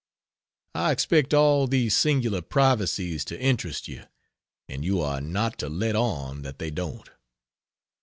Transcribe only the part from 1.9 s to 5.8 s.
singular privacies to interest you, and you are not to